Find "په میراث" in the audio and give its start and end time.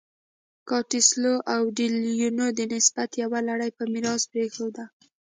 3.77-4.23